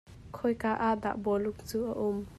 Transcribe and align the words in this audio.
Khoi 0.35 0.55
ka 0.63 0.71
ah 0.87 0.95
dah 1.03 1.15
bawlung 1.23 1.59
cu 1.69 1.77
a 1.91 1.93
um? 2.07 2.17